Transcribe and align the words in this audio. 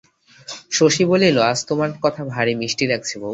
শশী 0.71 1.03
বলিল, 1.05 1.37
আজ 1.49 1.59
তোমার 1.69 1.89
কথা 2.03 2.21
ভারি 2.33 2.53
মিষ্টি 2.61 2.85
লাগছে 2.91 3.15
বৌ। 3.21 3.29